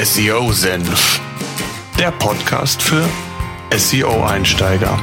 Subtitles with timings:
[0.00, 1.20] SEO-Senf,
[1.98, 3.04] der Podcast für
[3.76, 4.96] SEO-Einsteiger.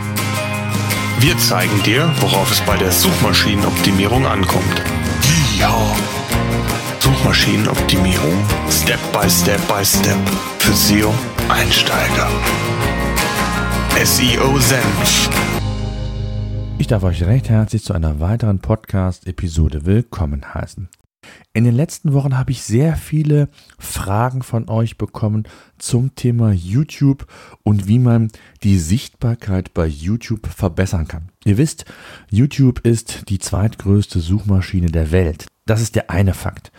[1.19, 4.81] Wir zeigen dir, worauf es bei der Suchmaschinenoptimierung ankommt.
[5.59, 5.75] Ja.
[6.99, 10.17] Suchmaschinenoptimierung Step by Step by Step
[10.59, 12.29] für SEO-Einsteiger.
[14.01, 15.29] SEO-Senf.
[16.77, 20.87] Ich darf euch recht herzlich zu einer weiteren Podcast-Episode willkommen heißen.
[21.55, 23.47] In den letzten Wochen habe ich sehr viele
[23.79, 25.47] Fragen von euch bekommen
[25.77, 27.27] zum Thema YouTube
[27.63, 28.27] und wie man
[28.63, 31.29] die Sichtbarkeit bei YouTube verbessern kann.
[31.45, 31.85] Ihr wisst,
[32.29, 35.45] YouTube ist die zweitgrößte Suchmaschine der Welt.
[35.65, 36.73] Das ist der eine Fakt.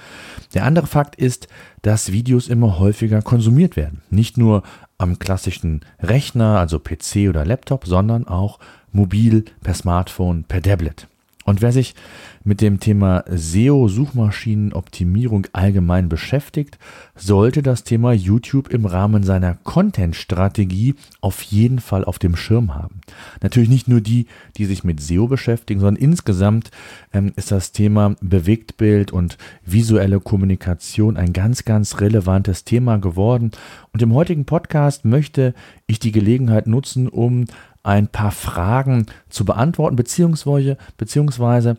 [0.52, 1.48] Der andere Fakt ist,
[1.80, 4.02] dass Videos immer häufiger konsumiert werden.
[4.10, 4.62] Nicht nur
[4.98, 8.58] am klassischen Rechner, also PC oder Laptop, sondern auch
[8.92, 11.08] mobil, per Smartphone, per Tablet.
[11.46, 11.94] Und wer sich
[12.42, 16.76] mit dem Thema SEO-Suchmaschinenoptimierung allgemein beschäftigt,
[17.14, 23.00] sollte das Thema YouTube im Rahmen seiner Content-Strategie auf jeden Fall auf dem Schirm haben.
[23.42, 26.72] Natürlich nicht nur die, die sich mit SEO beschäftigen, sondern insgesamt
[27.12, 33.52] ähm, ist das Thema Bewegtbild und visuelle Kommunikation ein ganz, ganz relevantes Thema geworden.
[33.92, 35.54] Und im heutigen Podcast möchte
[35.86, 37.44] ich die Gelegenheit nutzen, um
[37.86, 41.76] ein paar Fragen zu beantworten, beziehungsweise, beziehungsweise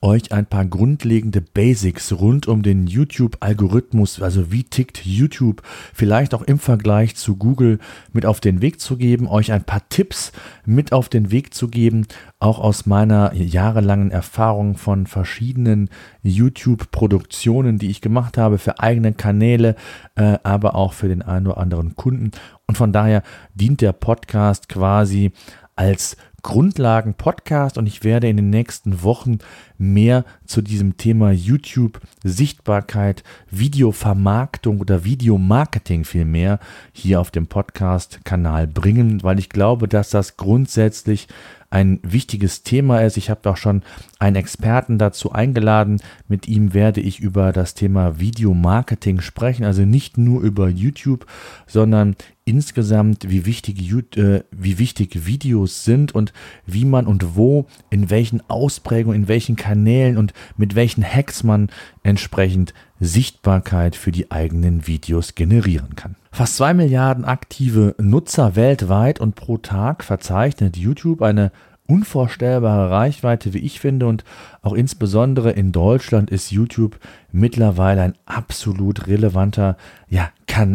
[0.00, 6.42] euch ein paar grundlegende Basics rund um den YouTube-Algorithmus, also wie tickt YouTube, vielleicht auch
[6.42, 7.78] im Vergleich zu Google
[8.12, 10.32] mit auf den Weg zu geben, euch ein paar Tipps
[10.64, 12.06] mit auf den Weg zu geben,
[12.38, 15.90] auch aus meiner jahrelangen Erfahrung von verschiedenen
[16.22, 19.76] YouTube-Produktionen, die ich gemacht habe für eigene Kanäle,
[20.16, 22.30] äh, aber auch für den einen oder anderen Kunden.
[22.66, 23.22] Und von daher
[23.54, 25.32] dient der Podcast quasi
[25.76, 29.38] als Grundlagen-Podcast und ich werde in den nächsten Wochen
[29.78, 36.60] mehr zu diesem Thema YouTube, Sichtbarkeit, Videovermarktung oder Videomarketing vielmehr
[36.92, 41.28] hier auf dem Podcast-Kanal bringen, weil ich glaube, dass das grundsätzlich
[41.74, 43.16] ein wichtiges Thema ist.
[43.16, 43.82] Ich habe auch schon
[44.20, 46.00] einen Experten dazu eingeladen.
[46.28, 49.64] Mit ihm werde ich über das Thema Videomarketing sprechen.
[49.64, 51.26] Also nicht nur über YouTube,
[51.66, 56.32] sondern insgesamt, wie wichtig, äh, wie wichtig Videos sind und
[56.64, 61.70] wie man und wo, in welchen Ausprägungen, in welchen Kanälen und mit welchen Hacks man
[62.04, 66.14] entsprechend Sichtbarkeit für die eigenen Videos generieren kann.
[66.30, 71.52] Fast zwei Milliarden aktive Nutzer weltweit und pro Tag verzeichnet YouTube eine
[71.86, 74.06] unvorstellbare Reichweite, wie ich finde.
[74.06, 74.24] Und
[74.62, 76.98] auch insbesondere in Deutschland ist YouTube
[77.32, 79.76] mittlerweile ein absolut relevanter
[80.08, 80.30] ja,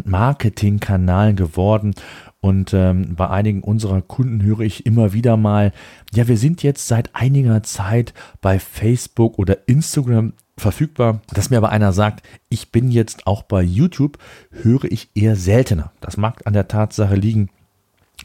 [0.05, 1.95] Marketingkanal geworden.
[2.41, 5.73] Und ähm, bei einigen unserer Kunden höre ich immer wieder mal,
[6.13, 11.21] ja, wir sind jetzt seit einiger Zeit bei Facebook oder Instagram verfügbar.
[11.33, 14.17] Dass mir aber einer sagt, ich bin jetzt auch bei YouTube,
[14.51, 15.91] höre ich eher seltener.
[16.01, 17.49] Das mag an der Tatsache liegen,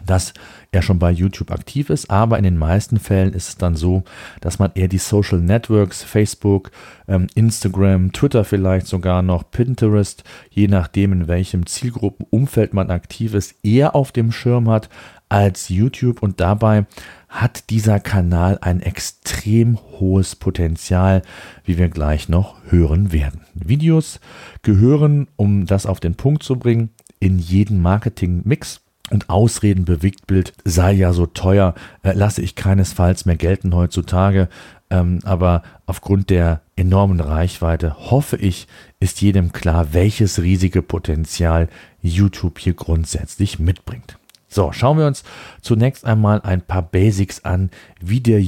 [0.04, 0.34] dass
[0.72, 4.02] er schon bei YouTube aktiv ist, aber in den meisten Fällen ist es dann so,
[4.40, 6.70] dass man eher die Social Networks, Facebook,
[7.06, 13.54] ähm, Instagram, Twitter vielleicht sogar noch, Pinterest, je nachdem in welchem Zielgruppenumfeld man aktiv ist,
[13.62, 14.88] eher auf dem Schirm hat
[15.28, 16.86] als YouTube und dabei
[17.28, 21.22] hat dieser Kanal ein extrem hohes Potenzial,
[21.64, 23.40] wie wir gleich noch hören werden.
[23.54, 24.20] Videos
[24.62, 30.92] gehören, um das auf den Punkt zu bringen, in jeden Marketing-Mix und Ausreden Bewegtbild sei
[30.92, 34.48] ja so teuer, äh, lasse ich keinesfalls mehr gelten heutzutage.
[34.90, 38.66] Ähm, aber aufgrund der enormen Reichweite hoffe ich,
[39.00, 41.68] ist jedem klar, welches riesige Potenzial
[42.00, 44.18] YouTube hier grundsätzlich mitbringt.
[44.48, 45.24] So, schauen wir uns
[45.62, 48.40] zunächst einmal ein paar Basics an, wie der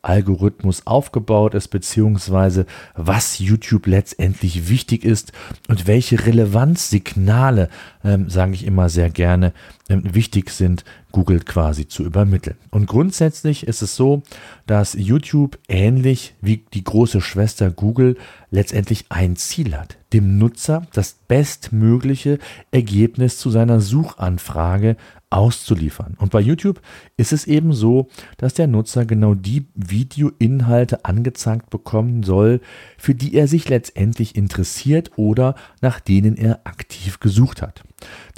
[0.00, 5.32] YouTube-Algorithmus aufgebaut ist, beziehungsweise was YouTube letztendlich wichtig ist
[5.68, 7.68] und welche Relevanzsignale,
[8.04, 9.52] ähm, sage ich immer sehr gerne,
[9.88, 12.56] ähm, wichtig sind, Google quasi zu übermitteln.
[12.70, 14.22] Und grundsätzlich ist es so,
[14.66, 18.16] dass YouTube ähnlich wie die große Schwester Google
[18.50, 22.38] letztendlich ein Ziel hat, dem Nutzer das bestmögliche
[22.70, 24.96] Ergebnis zu seiner Suchanfrage
[25.30, 26.16] auszuliefern.
[26.18, 26.80] Und bei YouTube
[27.16, 32.60] ist es eben so, dass der Nutzer genau die Videoinhalte angezeigt bekommen soll,
[32.98, 37.84] für die er sich letztendlich interessiert oder nach denen er aktiv gesucht hat.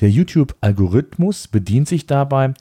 [0.00, 2.52] Der YouTube-Algorithmus bedient sich dabei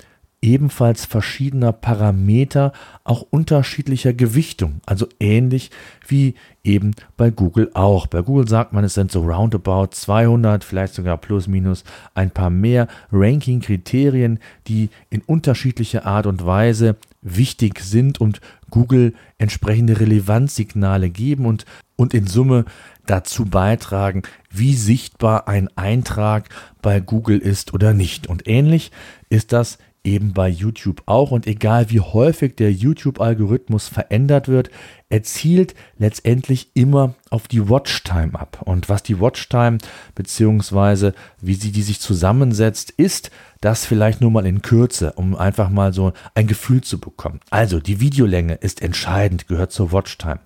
[0.41, 2.73] ebenfalls verschiedener Parameter,
[3.03, 5.69] auch unterschiedlicher Gewichtung, also ähnlich
[6.07, 6.33] wie
[6.63, 8.07] eben bei Google auch.
[8.07, 11.83] Bei Google sagt man, es sind so roundabout 200, vielleicht sogar plus minus
[12.15, 18.41] ein paar mehr Ranking-Kriterien, die in unterschiedlicher Art und Weise wichtig sind und
[18.71, 21.65] Google entsprechende Relevanzsignale geben und,
[21.95, 22.65] und in Summe
[23.05, 26.49] dazu beitragen, wie sichtbar ein Eintrag
[26.81, 28.27] bei Google ist oder nicht.
[28.27, 28.91] Und ähnlich
[29.29, 31.31] ist das eben bei YouTube auch.
[31.31, 34.69] Und egal wie häufig der YouTube-Algorithmus verändert wird,
[35.09, 38.61] er zielt letztendlich immer auf die Watchtime ab.
[38.65, 39.77] Und was die Watchtime
[40.15, 45.69] beziehungsweise wie sie die sich zusammensetzt, ist das vielleicht nur mal in Kürze, um einfach
[45.69, 47.41] mal so ein Gefühl zu bekommen.
[47.51, 50.39] Also die Videolänge ist entscheidend, gehört zur Watchtime.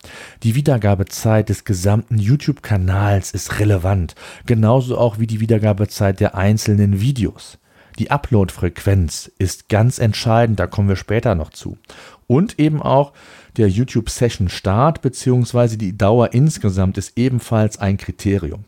[0.43, 4.15] Die Wiedergabezeit des gesamten YouTube-Kanals ist relevant,
[4.45, 7.57] genauso auch wie die Wiedergabezeit der einzelnen Videos.
[7.99, 11.77] Die Upload-Frequenz ist ganz entscheidend, da kommen wir später noch zu.
[12.27, 13.13] Und eben auch
[13.57, 15.77] der YouTube-Session-Start bzw.
[15.77, 18.65] die Dauer insgesamt ist ebenfalls ein Kriterium.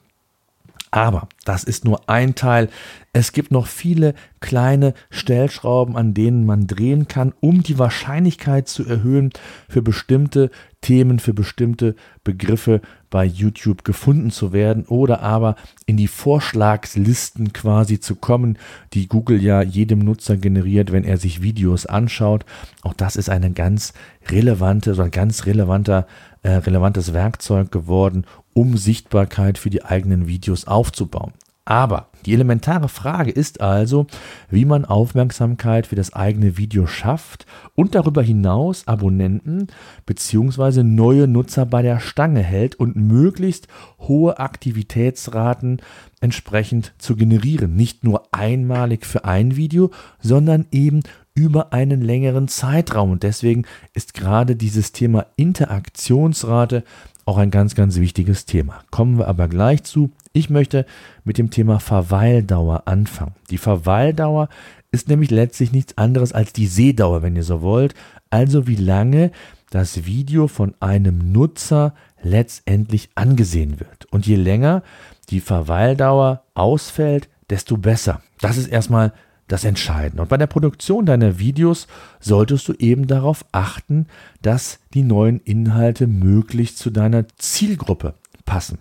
[0.92, 2.70] Aber das ist nur ein Teil.
[3.12, 8.86] Es gibt noch viele kleine Stellschrauben, an denen man drehen kann, um die Wahrscheinlichkeit zu
[8.86, 9.32] erhöhen,
[9.68, 10.50] für bestimmte
[10.82, 15.56] Themen, für bestimmte Begriffe bei YouTube gefunden zu werden oder aber
[15.86, 18.58] in die Vorschlagslisten quasi zu kommen,
[18.94, 22.46] die Google ja jedem Nutzer generiert, wenn er sich Videos anschaut.
[22.84, 23.94] Auch das ist eine ganz
[24.30, 26.06] relevante, so ein ganz relevanter,
[26.44, 28.26] äh, relevantes Werkzeug geworden,
[28.58, 31.34] um Sichtbarkeit für die eigenen Videos aufzubauen.
[31.64, 34.08] Aber die elementare Frage ist also,
[34.50, 37.46] wie man Aufmerksamkeit für das eigene Video schafft
[37.76, 39.68] und darüber hinaus Abonnenten
[40.08, 40.82] bzw.
[40.82, 43.68] neue Nutzer bei der Stange hält und möglichst
[44.00, 45.80] hohe Aktivitätsraten
[46.20, 47.76] entsprechend zu generieren.
[47.76, 51.02] Nicht nur einmalig für ein Video, sondern eben
[51.36, 53.12] über einen längeren Zeitraum.
[53.12, 56.84] Und deswegen ist gerade dieses Thema Interaktionsrate
[57.28, 58.80] auch ein ganz, ganz wichtiges Thema.
[58.90, 60.12] Kommen wir aber gleich zu.
[60.34, 60.86] Ich möchte
[61.24, 63.36] mit dem Thema Verweildauer anfangen.
[63.50, 64.50] Die Verweildauer
[64.92, 67.94] ist nämlich letztlich nichts anderes als die Sehdauer, wenn ihr so wollt.
[68.30, 69.32] Also wie lange
[69.70, 74.06] das Video von einem Nutzer letztendlich angesehen wird.
[74.12, 74.82] Und je länger
[75.30, 78.22] die Verweildauer ausfällt, desto besser.
[78.40, 79.12] Das ist erstmal
[79.48, 80.24] das Entscheidende.
[80.24, 81.88] Und bei der Produktion deiner Videos
[82.20, 84.08] solltest du eben darauf achten,
[84.42, 88.14] dass die neuen Inhalte möglichst zu deiner Zielgruppe
[88.46, 88.80] passen.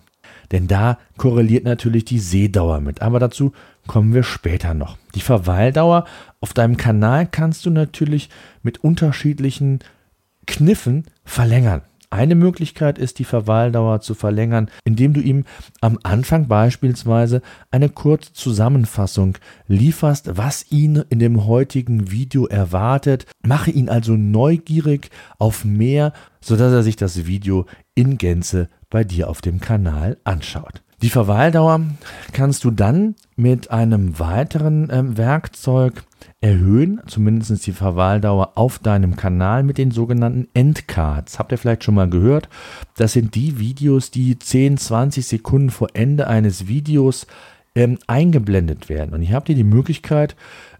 [0.51, 3.01] Denn da korreliert natürlich die Sehdauer mit.
[3.01, 3.53] Aber dazu
[3.85, 4.97] kommen wir später noch.
[5.15, 6.05] Die Verweildauer
[6.39, 8.29] auf deinem Kanal kannst du natürlich
[8.63, 9.79] mit unterschiedlichen
[10.45, 11.81] Kniffen verlängern.
[12.09, 15.43] Eine Möglichkeit ist, die Verweildauer zu verlängern, indem du ihm
[15.81, 19.37] am Anfang beispielsweise eine kurze Zusammenfassung
[19.67, 23.25] lieferst, was ihn in dem heutigen Video erwartet.
[23.45, 29.29] Mache ihn also neugierig auf mehr, sodass er sich das Video in Gänze bei dir
[29.29, 30.81] auf dem Kanal anschaut.
[31.01, 31.81] Die Verweildauer
[32.31, 36.03] kannst du dann mit einem weiteren äh, Werkzeug
[36.41, 41.39] erhöhen, zumindest die Verweildauer auf deinem Kanal mit den sogenannten Endcards.
[41.39, 42.49] Habt ihr vielleicht schon mal gehört?
[42.95, 47.27] Das sind die Videos, die 10, 20 Sekunden vor Ende eines Videos
[47.75, 49.13] ähm, eingeblendet werden.
[49.13, 50.35] Und hier habt ihr die Möglichkeit,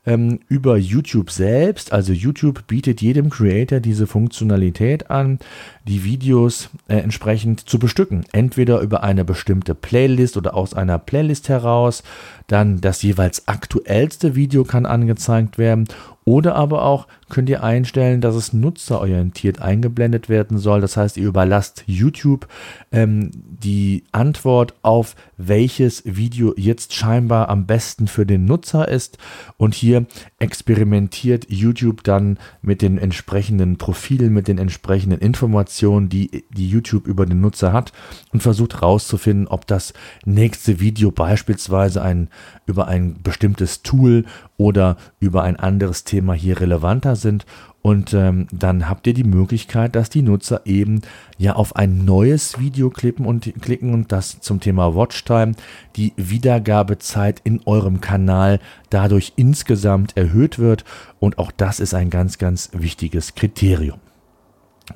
[0.08, 1.92] ähm, über YouTube selbst.
[1.92, 5.38] Also YouTube bietet jedem Creator diese Funktionalität an,
[5.86, 8.26] die Videos äh, entsprechend zu bestücken.
[8.32, 12.04] Entweder über eine bestimmte Playlist oder aus einer Playlist heraus.
[12.48, 15.88] Dann das jeweils aktuellste Video kann angezeigt werden
[16.28, 20.82] oder aber auch könnt ihr einstellen, dass es nutzerorientiert eingeblendet werden soll.
[20.82, 22.50] Das heißt, ihr überlasst YouTube
[22.92, 29.18] ähm, die Antwort auf welches Video jetzt scheinbar am besten für den Nutzer ist.
[29.56, 30.06] Und hier
[30.38, 37.26] experimentiert YouTube dann mit den entsprechenden Profilen, mit den entsprechenden Informationen, die, die YouTube über
[37.26, 37.94] den Nutzer hat
[38.34, 39.94] und versucht herauszufinden, ob das
[40.26, 42.28] nächste Video beispielsweise ein,
[42.66, 44.26] über ein bestimmtes Tool
[44.58, 47.46] oder über ein anderes Thema hier relevanter sind.
[47.82, 51.02] Und ähm, dann habt ihr die Möglichkeit, dass die Nutzer eben
[51.38, 55.54] ja auf ein neues Video klicken und klicken und das zum Thema Watchtime,
[55.96, 60.84] die Wiedergabezeit in eurem Kanal dadurch insgesamt erhöht wird.
[61.20, 64.00] Und auch das ist ein ganz, ganz wichtiges Kriterium.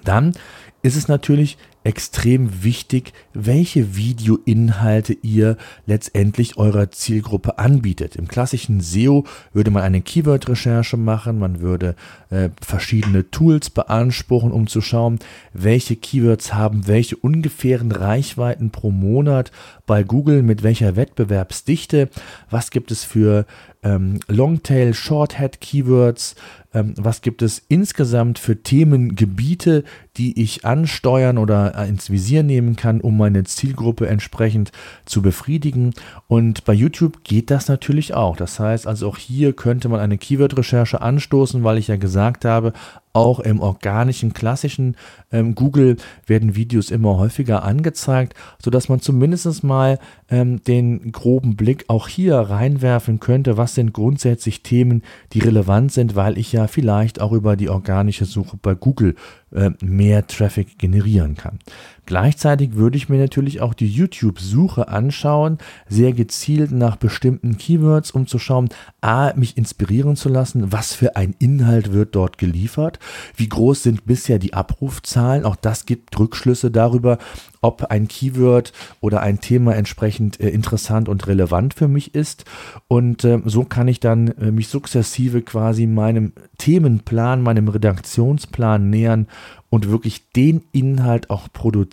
[0.04, 0.34] Dann
[0.82, 5.58] ist es natürlich extrem wichtig, welche Videoinhalte ihr
[5.88, 8.16] letztendlich eurer Zielgruppe anbietet.
[8.16, 11.96] Im klassischen SEO würde man eine Keyword-Recherche machen, man würde
[12.30, 15.18] äh, verschiedene Tools beanspruchen, um zu schauen,
[15.54, 19.52] welche Keywords haben welche ungefähren Reichweiten pro Monat
[19.88, 22.10] bei Google, mit welcher Wettbewerbsdichte,
[22.50, 23.46] was gibt es für
[23.84, 26.36] ähm, Longtail, Shorthead Keywords,
[26.74, 29.84] ähm, was gibt es insgesamt für Themengebiete,
[30.18, 34.72] die ich ansteuern oder äh, ins Visier nehmen kann, um meine Zielgruppe entsprechend
[35.06, 35.94] zu befriedigen.
[36.28, 38.36] Und bei YouTube geht das natürlich auch.
[38.36, 42.74] Das heißt also auch hier könnte man eine Keyword-Recherche anstoßen, weil ich ja gesagt habe,
[43.14, 44.96] auch im organischen, klassischen
[45.32, 50.00] ähm, Google werden Videos immer häufiger angezeigt, sodass man zumindest mal
[50.30, 55.04] ähm, den groben Blick auch hier reinwerfen könnte, was sind grundsätzlich Themen,
[55.34, 59.16] die relevant sind, weil ich ja vielleicht auch über die organische Suche bei Google
[59.52, 61.60] äh, mehr Traffic generieren kann.
[62.06, 68.28] Gleichzeitig würde ich mir natürlich auch die YouTube-Suche anschauen, sehr gezielt nach bestimmten Keywords, um
[68.28, 68.70] zu schauen,
[69.02, 73.00] a, mich inspirieren zu lassen, was für ein Inhalt wird dort geliefert,
[73.36, 77.18] wie groß sind bisher die Abrufzahlen, auch das gibt Rückschlüsse darüber,
[77.62, 82.46] ob ein Keyword oder ein Thema entsprechend äh, interessant und relevant für mich ist.
[82.88, 89.28] Und äh, so kann ich dann äh, mich sukzessive quasi meinem Themenplan, meinem Redaktionsplan nähern
[89.70, 91.91] und wirklich den Inhalt auch produzieren,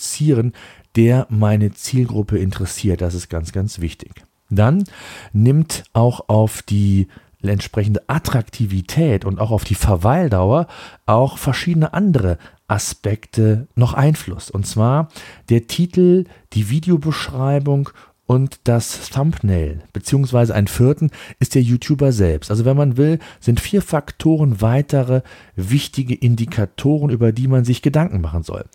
[0.96, 3.00] der meine Zielgruppe interessiert.
[3.00, 4.24] Das ist ganz, ganz wichtig.
[4.50, 4.84] Dann
[5.32, 7.08] nimmt auch auf die
[7.42, 10.66] entsprechende Attraktivität und auch auf die Verweildauer
[11.06, 14.50] auch verschiedene andere Aspekte noch Einfluss.
[14.50, 15.08] Und zwar
[15.48, 17.90] der Titel, die Videobeschreibung
[18.28, 22.50] und das Thumbnail, beziehungsweise ein vierten ist der YouTuber selbst.
[22.50, 25.22] Also wenn man will, sind vier Faktoren weitere
[25.56, 28.66] wichtige Indikatoren, über die man sich Gedanken machen soll.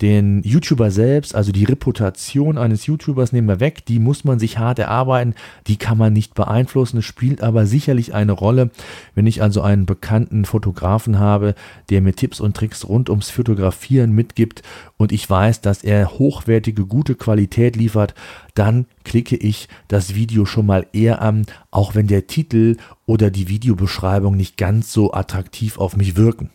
[0.00, 4.56] Den YouTuber selbst, also die Reputation eines YouTubers nehmen wir weg, die muss man sich
[4.56, 5.34] hart erarbeiten,
[5.66, 8.70] die kann man nicht beeinflussen, es spielt aber sicherlich eine Rolle,
[9.14, 11.54] wenn ich also einen bekannten Fotografen habe,
[11.90, 14.62] der mir Tipps und Tricks rund ums Fotografieren mitgibt
[14.96, 18.14] und ich weiß, dass er hochwertige, gute Qualität liefert,
[18.54, 23.48] dann klicke ich das Video schon mal eher an, auch wenn der Titel oder die
[23.48, 26.50] Videobeschreibung nicht ganz so attraktiv auf mich wirken.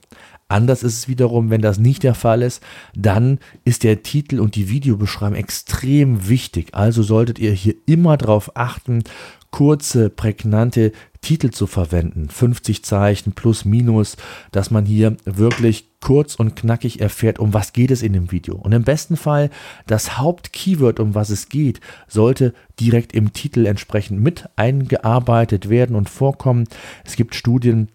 [0.49, 2.63] Anders ist es wiederum, wenn das nicht der Fall ist,
[2.95, 6.69] dann ist der Titel und die Videobeschreibung extrem wichtig.
[6.73, 9.03] Also solltet ihr hier immer darauf achten,
[9.51, 12.29] kurze, prägnante Titel zu verwenden.
[12.29, 14.17] 50 Zeichen plus minus,
[14.51, 18.55] dass man hier wirklich kurz und knackig erfährt, um was geht es in dem Video.
[18.55, 19.49] Und im besten Fall
[19.87, 26.09] das Hauptkeyword, um was es geht, sollte direkt im Titel entsprechend mit eingearbeitet werden und
[26.09, 26.65] vorkommen.
[27.03, 27.89] Es gibt Studien,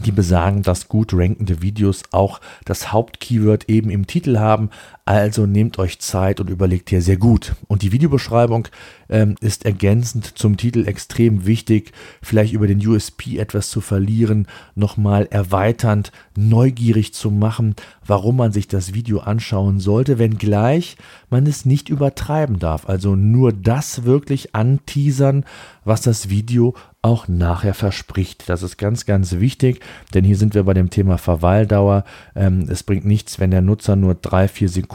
[0.00, 4.70] die besagen, dass gut rankende Videos auch das Hauptkeyword eben im Titel haben.
[5.04, 7.56] Also nehmt euch Zeit und überlegt hier sehr gut.
[7.66, 8.68] Und die Videobeschreibung
[9.08, 11.90] ähm, ist ergänzend zum Titel extrem wichtig,
[12.22, 17.74] vielleicht über den USP etwas zu verlieren, nochmal erweiternd, neugierig zu machen,
[18.06, 20.96] warum man sich das Video anschauen sollte, wenngleich
[21.30, 22.88] man es nicht übertreiben darf.
[22.88, 25.44] Also nur das wirklich anteasern,
[25.84, 28.48] was das Video auch nachher verspricht.
[28.48, 29.80] Das ist ganz, ganz wichtig,
[30.14, 32.04] denn hier sind wir bei dem Thema Verweildauer.
[32.36, 34.91] Ähm, es bringt nichts, wenn der Nutzer nur drei, vier Sekunden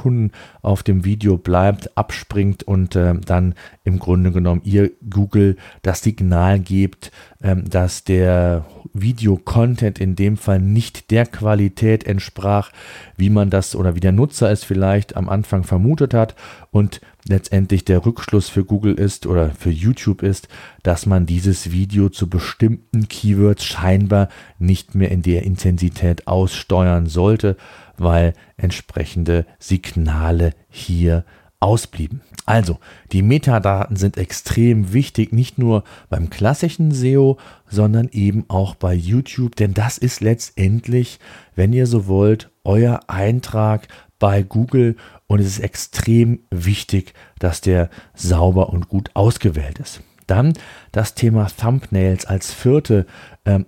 [0.62, 6.60] auf dem Video bleibt, abspringt und äh, dann im Grunde genommen ihr Google das Signal
[6.60, 7.12] gibt,
[7.42, 12.72] ähm, dass der Video-Content in dem Fall nicht der Qualität entsprach,
[13.16, 16.36] wie man das oder wie der Nutzer es vielleicht am Anfang vermutet hat.
[16.72, 20.48] Und letztendlich der Rückschluss für Google ist oder für YouTube ist,
[20.84, 24.30] dass man dieses Video zu bestimmten Keywords scheinbar
[24.60, 27.58] nicht mehr in der Intensität aussteuern sollte,
[27.98, 31.26] weil entsprechende Signale hier
[31.60, 32.22] ausblieben.
[32.46, 32.80] Also,
[33.12, 39.56] die Metadaten sind extrem wichtig, nicht nur beim klassischen SEO, sondern eben auch bei YouTube,
[39.56, 41.20] denn das ist letztendlich,
[41.56, 43.88] wenn ihr so wollt, euer Eintrag
[44.20, 44.96] bei Google
[45.28, 50.02] und es ist extrem wichtig, dass der sauber und gut ausgewählt ist.
[50.28, 50.54] Dann
[50.92, 53.06] das Thema Thumbnails als vierte
[53.46, 53.66] ähm,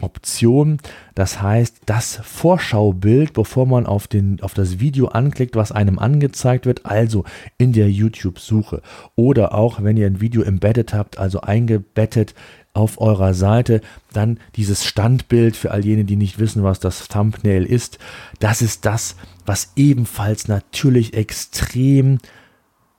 [0.00, 0.78] Optimierungsoption.
[1.14, 6.66] Das heißt, das Vorschaubild, bevor man auf, den, auf das Video anklickt, was einem angezeigt
[6.66, 7.24] wird, also
[7.58, 8.82] in der YouTube-Suche.
[9.14, 12.34] Oder auch, wenn ihr ein Video embedded habt, also eingebettet
[12.74, 13.80] auf eurer Seite,
[14.12, 17.98] dann dieses Standbild für all jene, die nicht wissen, was das Thumbnail ist.
[18.38, 22.18] Das ist das, was ebenfalls natürlich extrem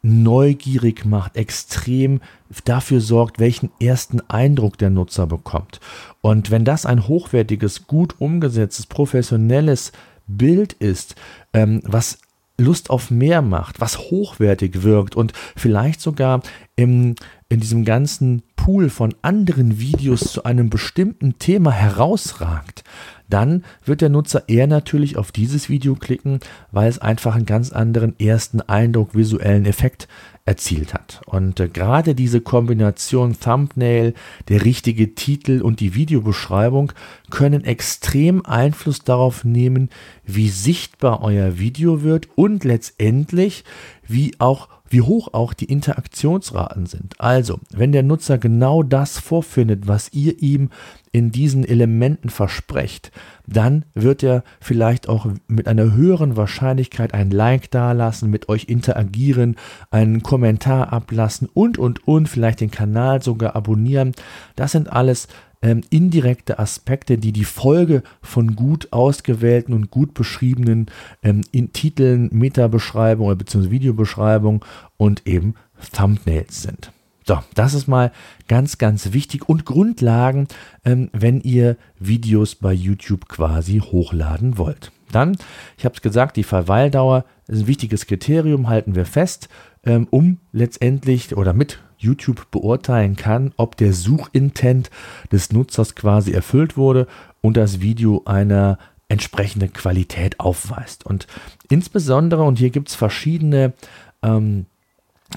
[0.07, 2.21] neugierig macht, extrem
[2.65, 5.79] dafür sorgt, welchen ersten Eindruck der Nutzer bekommt.
[6.21, 9.91] Und wenn das ein hochwertiges, gut umgesetztes, professionelles
[10.27, 11.15] Bild ist,
[11.53, 12.19] ähm, was
[12.59, 16.41] Lust auf mehr macht, was hochwertig wirkt und vielleicht sogar
[16.75, 17.15] im,
[17.49, 22.83] in diesem ganzen Pool von anderen Videos zu einem bestimmten Thema herausragt,
[23.29, 26.39] dann wird der Nutzer eher natürlich auf dieses Video klicken,
[26.71, 30.07] weil es einfach einen ganz anderen ersten Eindruck, visuellen Effekt
[30.45, 31.21] erzielt hat.
[31.25, 34.13] Und äh, gerade diese Kombination Thumbnail,
[34.47, 36.93] der richtige Titel und die Videobeschreibung
[37.29, 39.89] können extrem Einfluss darauf nehmen,
[40.25, 43.65] wie sichtbar euer Video wird und letztendlich
[44.07, 47.19] wie auch wie hoch auch die Interaktionsraten sind.
[47.19, 50.69] Also, wenn der Nutzer genau das vorfindet, was ihr ihm
[51.11, 53.11] in diesen Elementen versprecht,
[53.47, 59.55] dann wird er vielleicht auch mit einer höheren Wahrscheinlichkeit ein Like dalassen, mit euch interagieren,
[59.89, 64.11] einen Kommentar ablassen und, und, und, vielleicht den Kanal sogar abonnieren.
[64.55, 65.27] Das sind alles
[65.61, 70.87] ähm, indirekte Aspekte, die die Folge von gut ausgewählten und gut beschriebenen
[71.23, 73.71] ähm, in Titeln, Meta-Beschreibung bzw.
[73.71, 74.63] Videobeschreibung
[74.97, 75.55] und eben
[75.93, 76.91] Thumbnails sind.
[77.27, 78.13] So, das ist mal
[78.47, 80.47] ganz, ganz wichtig und Grundlagen,
[80.85, 84.93] ähm, wenn ihr Videos bei YouTube quasi hochladen wollt.
[85.11, 85.37] Dann,
[85.77, 89.49] ich habe es gesagt, die Verweildauer ist ein wichtiges Kriterium, halten wir fest,
[89.85, 94.89] ähm, um letztendlich oder mit YouTube beurteilen kann, ob der Suchintent
[95.31, 97.07] des Nutzers quasi erfüllt wurde
[97.41, 98.77] und das Video eine
[99.09, 101.05] entsprechende Qualität aufweist.
[101.05, 101.27] Und
[101.69, 103.73] insbesondere, und hier gibt es verschiedene
[104.21, 104.65] ähm,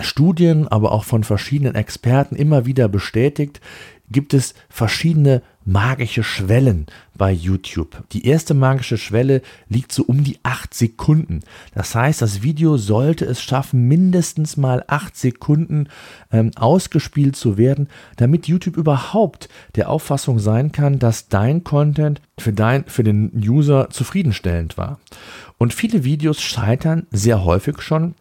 [0.01, 3.61] Studien, aber auch von verschiedenen Experten immer wieder bestätigt,
[4.11, 6.87] gibt es verschiedene magische Schwellen
[7.17, 8.03] bei YouTube.
[8.13, 11.41] Die erste magische Schwelle liegt so um die 8 Sekunden.
[11.75, 15.89] Das heißt, das Video sollte es schaffen, mindestens mal 8 Sekunden
[16.33, 22.53] ähm, ausgespielt zu werden, damit YouTube überhaupt der Auffassung sein kann, dass dein Content für,
[22.53, 24.99] dein, für den User zufriedenstellend war.
[25.59, 28.15] Und viele Videos scheitern sehr häufig schon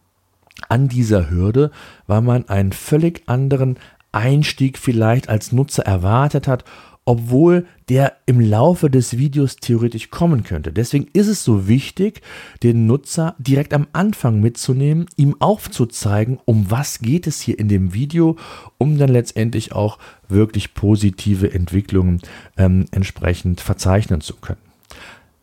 [0.68, 1.72] an dieser Hürde,
[2.06, 3.78] weil man einen völlig anderen
[4.12, 6.64] Einstieg vielleicht als Nutzer erwartet hat,
[7.10, 10.72] obwohl der im Laufe des Videos theoretisch kommen könnte.
[10.72, 12.22] Deswegen ist es so wichtig,
[12.62, 17.96] den Nutzer direkt am Anfang mitzunehmen, ihm aufzuzeigen, um was geht es hier in dem
[17.96, 18.38] Video,
[18.78, 19.98] um dann letztendlich auch
[20.28, 22.22] wirklich positive Entwicklungen
[22.58, 24.62] ähm, entsprechend verzeichnen zu können.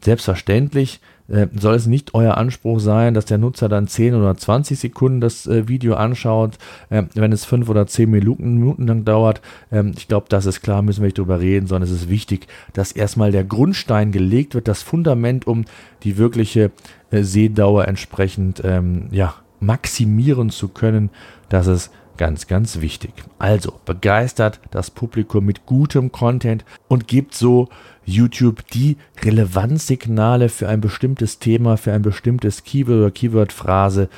[0.01, 4.79] Selbstverständlich äh, soll es nicht euer Anspruch sein, dass der Nutzer dann 10 oder 20
[4.79, 6.59] Sekunden das äh, Video anschaut,
[6.91, 9.41] äh, wenn es 5 oder 10 Minuten, lang dauert.
[9.73, 12.47] Ähm, ich glaube, das ist klar, müssen wir nicht drüber reden, sondern es ist wichtig,
[12.73, 15.65] dass erstmal der Grundstein gelegt wird, das Fundament, um
[16.03, 16.71] die wirkliche
[17.11, 21.11] äh, Sehdauer entsprechend ähm, ja, maximieren zu können.
[21.49, 23.13] Das ist Ganz, ganz wichtig.
[23.39, 27.69] Also begeistert das Publikum mit gutem Content und gebt so
[28.05, 34.09] YouTube die Relevanzsignale für ein bestimmtes Thema, für ein bestimmtes Keyword oder Keyword-Phrase,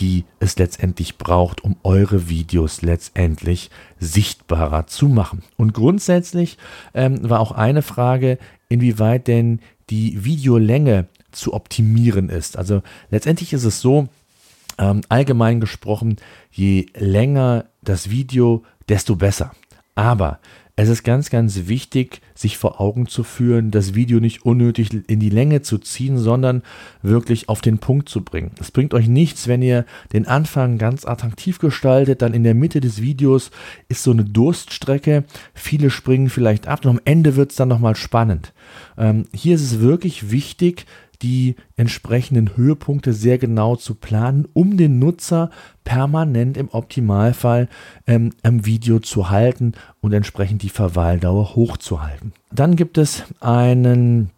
[0.00, 5.42] die es letztendlich braucht, um eure Videos letztendlich sichtbarer zu machen.
[5.56, 6.58] Und grundsätzlich
[6.94, 12.56] ähm, war auch eine Frage, inwieweit denn die Videolänge zu optimieren ist.
[12.56, 14.08] Also letztendlich ist es so,
[14.78, 16.16] ähm, allgemein gesprochen,
[16.50, 19.52] je länger das Video, desto besser.
[19.94, 20.38] Aber
[20.80, 25.18] es ist ganz, ganz wichtig, sich vor Augen zu führen, das Video nicht unnötig in
[25.18, 26.62] die Länge zu ziehen, sondern
[27.02, 28.52] wirklich auf den Punkt zu bringen.
[28.60, 32.80] Es bringt euch nichts, wenn ihr den Anfang ganz attraktiv gestaltet, dann in der Mitte
[32.80, 33.50] des Videos
[33.88, 37.96] ist so eine Durststrecke, viele springen vielleicht ab und am Ende wird es dann nochmal
[37.96, 38.52] spannend.
[38.96, 40.86] Ähm, hier ist es wirklich wichtig,
[41.22, 45.50] die entsprechenden Höhepunkte sehr genau zu planen, um den Nutzer
[45.84, 47.68] permanent im Optimalfall
[48.06, 52.32] ähm, am Video zu halten und entsprechend die Verweildauer hochzuhalten.
[52.52, 54.30] Dann gibt es einen,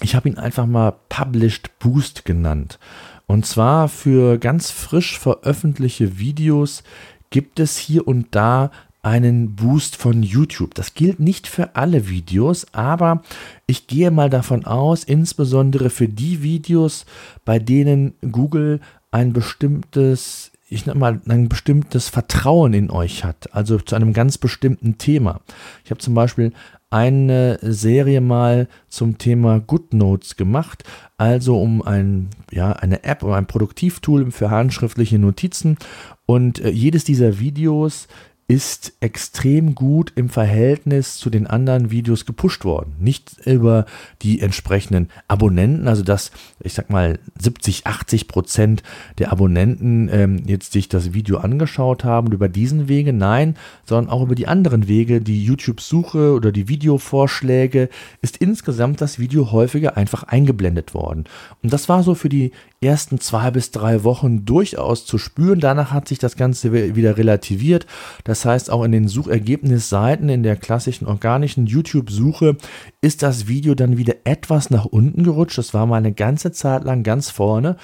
[0.00, 2.78] ich habe ihn einfach mal Published Boost genannt.
[3.26, 6.82] Und zwar für ganz frisch veröffentlichte Videos
[7.30, 8.70] gibt es hier und da
[9.02, 10.74] einen Boost von YouTube.
[10.74, 13.22] Das gilt nicht für alle Videos, aber
[13.66, 17.04] ich gehe mal davon aus, insbesondere für die Videos,
[17.44, 23.78] bei denen Google ein bestimmtes, ich nenne mal, ein bestimmtes Vertrauen in euch hat, also
[23.78, 25.40] zu einem ganz bestimmten Thema.
[25.84, 26.52] Ich habe zum Beispiel
[26.88, 30.84] eine Serie mal zum Thema GoodNotes gemacht,
[31.16, 35.78] also um ein, ja, eine App oder ein Produktivtool für handschriftliche Notizen.
[36.26, 38.08] Und äh, jedes dieser Videos
[38.52, 42.92] ist extrem gut im Verhältnis zu den anderen Videos gepusht worden.
[43.00, 43.86] Nicht über
[44.20, 48.82] die entsprechenden Abonnenten, also dass, ich sag mal, 70, 80 Prozent
[49.16, 54.22] der Abonnenten ähm, jetzt sich das Video angeschaut haben über diesen Wege, nein, sondern auch
[54.22, 57.88] über die anderen Wege, die YouTube-Suche oder die Videovorschläge,
[58.20, 61.24] ist insgesamt das Video häufiger einfach eingeblendet worden.
[61.62, 65.60] Und das war so für die ersten zwei bis drei Wochen durchaus zu spüren.
[65.60, 67.86] Danach hat sich das Ganze wieder relativiert.
[68.24, 72.56] Das heißt, auch in den Suchergebnisseiten, in der klassischen organischen YouTube-Suche,
[73.02, 75.58] ist das Video dann wieder etwas nach unten gerutscht.
[75.58, 77.76] Das war mal eine ganze Zeit lang ganz vorne.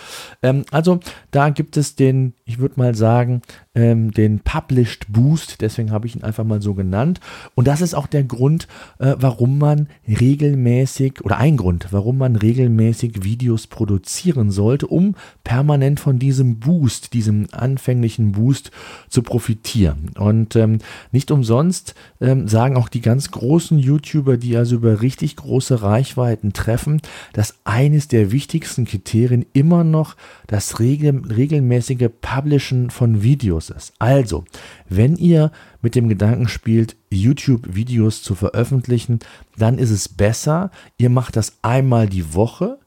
[0.43, 1.01] Ähm, also
[1.33, 3.43] da gibt es den, ich würde mal sagen,
[3.75, 7.19] ähm, den Published Boost, deswegen habe ich ihn einfach mal so genannt.
[7.57, 8.69] Und das ist auch der Grund,
[9.01, 15.99] äh, warum man regelmäßig, oder ein Grund, warum man regelmäßig Videos produzieren sollte, um permanent
[15.99, 18.71] von diesem Boost, diesem anfänglichen Boost
[19.09, 20.11] zu profitieren.
[20.17, 20.79] Und ähm,
[21.11, 26.53] nicht umsonst ähm, sagen auch die ganz großen YouTuber, die also über richtig große Reichweiten
[26.53, 27.01] treffen,
[27.33, 30.17] dass eines der wichtigsten Kriterien immer noch
[30.47, 33.95] das regel regelmäßige Publishen von Videos ist.
[33.99, 34.45] Also,
[34.91, 39.21] wenn ihr mit dem Gedanken spielt, YouTube-Videos zu veröffentlichen,
[39.57, 42.79] dann ist es besser, ihr macht das einmal die Woche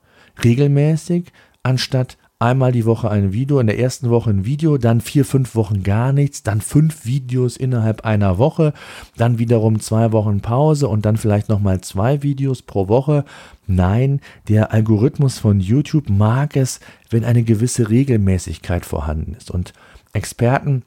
[0.43, 1.31] regelmäßig,
[1.63, 5.56] anstatt einmal die Woche ein Video, in der ersten Woche ein Video, dann vier, fünf
[5.56, 8.73] Wochen gar nichts, dann fünf Videos innerhalb einer Woche,
[9.15, 13.25] dann wiederum zwei Wochen Pause und dann vielleicht nochmal zwei Videos pro Woche.
[13.67, 19.51] Nein, der Algorithmus von YouTube mag es, wenn eine gewisse Regelmäßigkeit vorhanden ist.
[19.51, 19.73] Und
[20.13, 20.84] Experten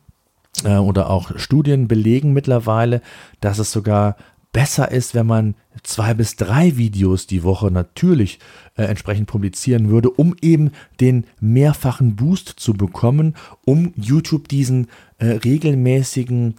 [0.64, 3.00] äh, oder auch Studien belegen mittlerweile,
[3.40, 4.16] dass es sogar
[4.54, 8.38] besser ist, wenn man zwei bis drei Videos die Woche natürlich
[8.76, 13.34] äh, entsprechend publizieren würde, um eben den mehrfachen Boost zu bekommen,
[13.66, 14.86] um YouTube diesen
[15.18, 16.54] äh, regelmäßigen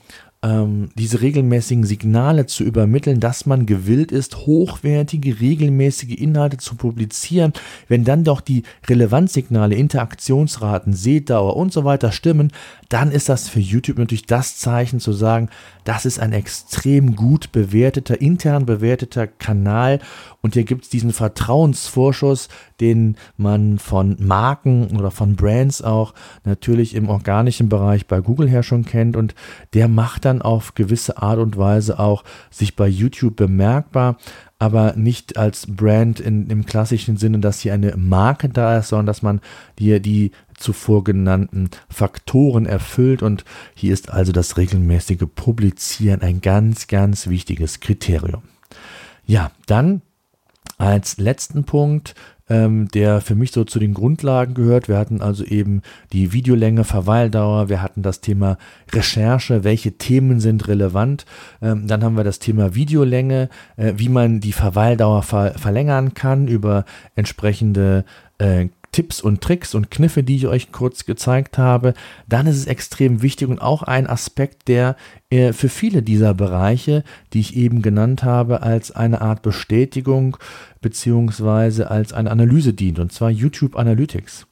[0.45, 7.51] ähm, diese regelmäßigen Signale zu übermitteln, dass man gewillt ist, hochwertige, regelmäßige Inhalte zu publizieren.
[7.87, 12.51] Wenn dann doch die Relevanzsignale, Interaktionsraten, Sehdauer und so weiter stimmen,
[12.89, 15.49] dann ist das für YouTube natürlich das Zeichen zu sagen,
[15.83, 19.99] das ist ein extrem gut bewerteter, intern bewerteter Kanal
[20.41, 26.93] und hier gibt es diesen Vertrauensvorschuss, den man von Marken oder von Brands auch natürlich
[26.93, 29.33] im organischen Bereich bei Google her schon kennt und
[29.73, 34.17] der macht dann auf gewisse Art und Weise auch sich bei YouTube bemerkbar
[34.57, 39.05] aber nicht als Brand in, im klassischen Sinne, dass hier eine Marke da ist, sondern
[39.05, 39.41] dass man
[39.77, 43.43] hier die zuvor genannten Faktoren erfüllt und
[43.73, 48.43] hier ist also das regelmäßige Publizieren ein ganz, ganz wichtiges Kriterium.
[49.25, 50.01] Ja, dann
[50.77, 52.15] als letzten Punkt
[52.49, 54.87] ähm, der für mich so zu den Grundlagen gehört.
[54.87, 55.81] Wir hatten also eben
[56.13, 58.57] die Videolänge, Verweildauer, wir hatten das Thema
[58.91, 61.25] Recherche, welche Themen sind relevant.
[61.61, 66.47] Ähm, dann haben wir das Thema Videolänge, äh, wie man die Verweildauer ver verlängern kann
[66.47, 68.05] über entsprechende
[68.37, 71.95] äh, Tipps und Tricks und Kniffe, die ich euch kurz gezeigt habe,
[72.29, 74.95] dann ist es extrem wichtig und auch ein Aspekt, der
[75.29, 77.03] äh, für viele dieser Bereiche,
[77.33, 80.37] die ich eben genannt habe, als eine Art Bestätigung
[80.79, 84.47] beziehungsweise als eine Analyse dient, und zwar YouTube Analytics.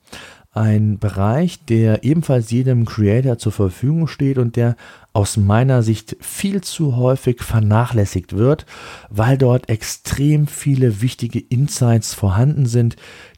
[0.52, 4.76] Ein Bereich, der ebenfalls jedem Creator zur Verfügung steht und der
[5.14, 8.66] aus meiner Sicht viel zu häufig vernachlässigt wird,
[9.10, 12.98] weil dort extrem viele wichtige Insights vorhanden sind,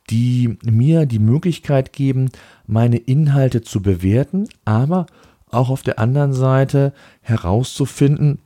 [0.10, 2.30] die mir die Möglichkeit geben,
[2.68, 5.06] meine Inhalte zu bewerten, aber
[5.50, 8.40] auch auf der anderen Seite herauszufinden,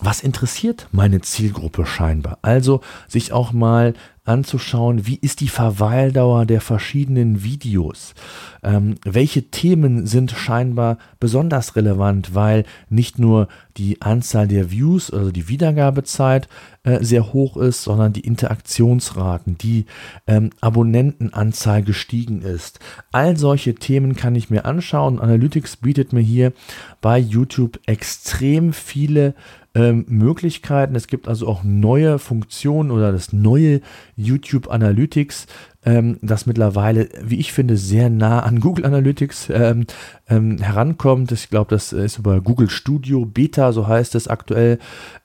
[0.00, 2.38] was interessiert meine Zielgruppe scheinbar?
[2.42, 8.14] Also sich auch mal anzuschauen, wie ist die Verweildauer der verschiedenen Videos?
[8.62, 15.32] Ähm, welche Themen sind scheinbar besonders relevant, weil nicht nur die Anzahl der Views, also
[15.32, 16.48] die Wiedergabezeit
[16.82, 19.86] äh, sehr hoch ist, sondern die Interaktionsraten, die
[20.26, 22.78] ähm, Abonnentenanzahl gestiegen ist.
[23.12, 25.18] All solche Themen kann ich mir anschauen.
[25.18, 26.52] Analytics bietet mir hier
[27.00, 29.34] bei YouTube extrem viele
[29.74, 30.96] ähm, Möglichkeiten.
[30.96, 33.80] Es gibt also auch neue Funktionen oder das neue
[34.16, 35.46] YouTube Analytics
[35.84, 39.86] ähm, das mittlerweile, wie ich finde, sehr nah an Google Analytics ähm,
[40.28, 41.32] ähm, herankommt.
[41.32, 44.78] Ich glaube, das ist über Google Studio Beta, so heißt es aktuell,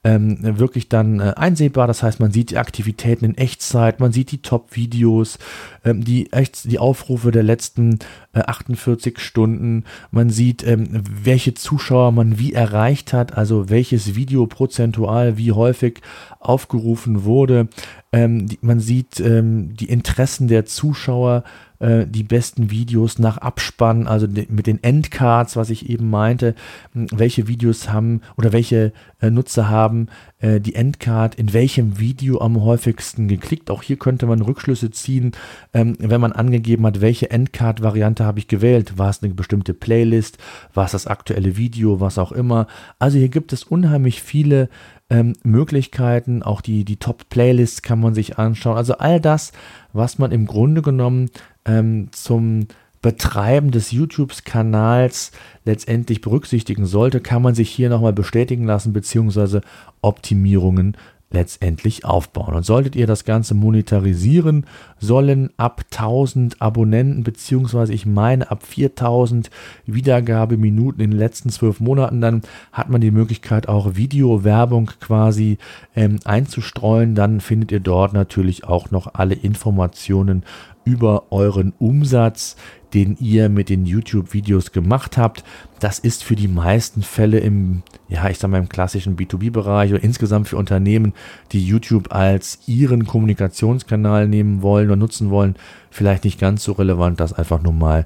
[0.05, 1.87] ähm, wirklich dann äh, einsehbar.
[1.87, 5.39] Das heißt, man sieht die Aktivitäten in Echtzeit, man sieht die Top-Videos,
[5.83, 6.29] ähm, die,
[6.63, 7.99] die Aufrufe der letzten
[8.33, 14.47] äh, 48 Stunden, man sieht, ähm, welche Zuschauer man wie erreicht hat, also welches Video
[14.47, 16.01] prozentual wie häufig
[16.39, 17.67] aufgerufen wurde.
[18.15, 21.43] Ähm, die, man sieht ähm, die Interessen der Zuschauer,
[21.79, 26.55] äh, die besten Videos nach Abspann, also de, mit den Endcards, was ich eben meinte,
[26.93, 30.07] welche Videos haben oder welche äh, Nutzer haben
[30.45, 33.71] äh, die Endcard in welchem Video am häufigsten geklickt.
[33.71, 35.31] Auch hier könnte man Rückschlüsse ziehen,
[35.73, 38.99] ähm, wenn man angegeben hat, welche Endcard-Variante habe ich gewählt.
[38.99, 40.37] War es eine bestimmte Playlist,
[40.73, 42.67] war es das aktuelle Video, was auch immer.
[42.99, 44.69] Also hier gibt es unheimlich viele
[45.09, 48.77] ähm, Möglichkeiten, auch die, die Top-Playlists kann man sich anschauen.
[48.77, 49.51] Also all das,
[49.93, 51.31] was man im Grunde genommen
[51.65, 52.67] ähm, zum
[53.05, 55.31] Betreiben des YouTube-Kanals
[55.63, 59.61] letztendlich berücksichtigen sollte, kann man sich hier nochmal bestätigen lassen, beziehungsweise
[60.01, 60.97] Optimierungen
[61.29, 62.55] letztendlich aufbauen.
[62.55, 64.65] Und solltet ihr das Ganze monetarisieren
[64.97, 69.51] sollen ab 1000 Abonnenten, beziehungsweise ich meine ab 4000
[69.85, 72.41] Wiedergabeminuten in den letzten zwölf Monaten, dann
[72.71, 75.59] hat man die Möglichkeit auch Videowerbung quasi
[75.95, 77.13] ähm, einzustreuen.
[77.13, 80.43] Dann findet ihr dort natürlich auch noch alle Informationen
[80.85, 82.55] über euren Umsatz,
[82.95, 85.43] den ihr mit den YouTube-Videos gemacht habt.
[85.79, 90.03] Das ist für die meisten Fälle im, ja, ich sag mal, im klassischen B2B-Bereich oder
[90.03, 91.13] insgesamt für Unternehmen,
[91.51, 95.55] die YouTube als ihren Kommunikationskanal nehmen wollen oder nutzen wollen,
[95.91, 97.19] vielleicht nicht ganz so relevant.
[97.19, 98.05] Das einfach nur mal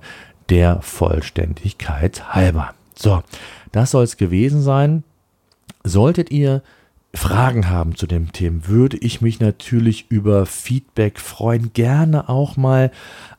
[0.49, 2.73] der Vollständigkeit halber.
[2.95, 3.21] So,
[3.71, 5.03] das soll es gewesen sein.
[5.83, 6.63] Solltet ihr
[7.13, 11.73] Fragen haben zu dem Thema, würde ich mich natürlich über Feedback freuen.
[11.73, 12.91] Gerne auch mal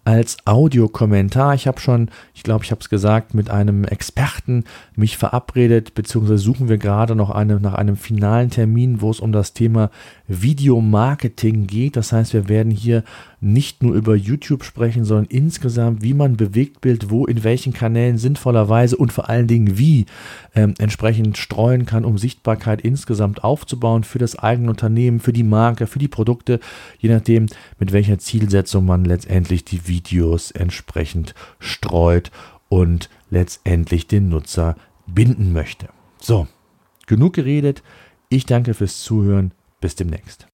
[0.05, 1.55] als Audiokommentar.
[1.55, 4.65] Ich habe schon, ich glaube, ich habe es gesagt, mit einem Experten
[4.97, 9.31] mich verabredet, beziehungsweise suchen wir gerade noch eine, nach einem finalen Termin, wo es um
[9.31, 9.91] das Thema
[10.27, 11.97] Videomarketing geht.
[11.97, 13.05] Das heißt, wir werden hier
[13.41, 18.97] nicht nur über YouTube sprechen, sondern insgesamt, wie man Bewegtbild wo in welchen Kanälen sinnvollerweise
[18.97, 20.07] und vor allen Dingen wie
[20.55, 25.87] ähm, entsprechend streuen kann, um Sichtbarkeit insgesamt aufzubauen für das eigene Unternehmen, für die Marke,
[25.87, 26.61] für die Produkte,
[26.99, 27.47] je nachdem,
[27.79, 32.31] mit welcher Zielsetzung man letztendlich die Videos entsprechend streut
[32.69, 35.89] und letztendlich den Nutzer binden möchte.
[36.21, 36.47] So,
[37.07, 37.83] genug geredet.
[38.29, 39.53] Ich danke fürs Zuhören.
[39.81, 40.50] Bis demnächst.